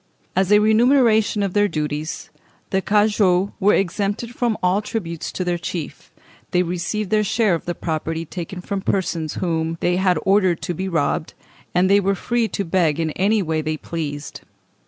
As 0.35 0.51
a 0.51 0.57
remuneration 0.57 1.43
for 1.43 1.47
their 1.49 1.67
duties, 1.67 2.31
the 2.71 2.81
cagoux 2.81 3.51
were 3.59 3.75
exempt 3.75 4.27
from 4.31 4.57
all 4.63 4.81
tribute 4.81 5.19
to 5.21 5.43
their 5.43 5.59
chief; 5.59 6.11
they 6.49 6.63
received 6.63 7.11
their 7.11 7.23
share 7.23 7.53
of 7.53 7.65
the 7.65 7.75
property 7.75 8.25
taken 8.25 8.61
from 8.61 8.81
persons 8.81 9.35
whom 9.35 9.77
they 9.79 9.97
had 9.97 10.17
ordered 10.25 10.59
to 10.63 10.73
be 10.73 10.87
robbed, 10.89 11.35
and 11.75 11.87
they 11.87 11.99
were 11.99 12.15
free 12.15 12.47
to 12.47 12.65
beg 12.65 12.99
in 12.99 13.11
any 13.11 13.43
way 13.43 13.61
they 13.61 13.77
pleased. 13.77 14.41